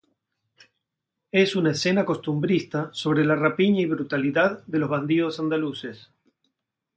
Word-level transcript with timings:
Es 1.31 1.55
una 1.55 1.73
escena 1.73 2.03
costumbrista 2.05 2.89
sobre 2.91 3.23
la 3.23 3.35
rapiña 3.35 3.81
y 3.81 3.85
brutalidad 3.85 4.63
de 4.65 4.79
los 4.79 4.89
bandidos 4.89 5.39
andaluces. 5.39 6.09